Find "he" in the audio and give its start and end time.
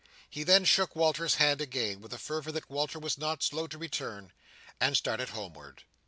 0.27-0.41